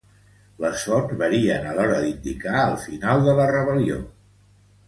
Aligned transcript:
Les 0.63 0.85
fonts 0.85 1.13
varien 1.19 1.69
a 1.71 1.75
l'hora 1.79 1.99
d'indicar 2.05 2.65
el 2.71 2.75
final 2.87 3.25
de 3.29 3.37
la 3.41 3.49
rebel·lió. 3.55 4.01